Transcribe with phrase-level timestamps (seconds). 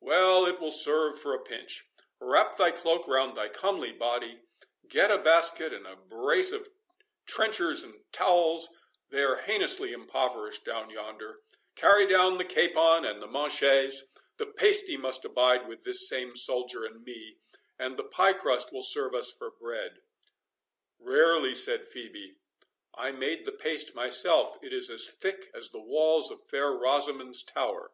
[0.00, 5.72] "Well, it will serve for a pinch—wrap thy cloak round thy comely body—get a basket
[5.72, 6.68] and a brace of
[7.26, 8.70] trenchers and towels,
[9.10, 15.68] they are heinously impoverished down yonder—carry down the capon and the manchets—the pasty must abide
[15.68, 17.38] with this same soldier and me,
[17.78, 20.00] and the pie crust will serve us for bread."
[20.98, 22.34] "Rarely," said Phœbe;
[22.94, 27.92] "I made the paste myself—it is as thick as the walls of Fair Rosamond's Tower."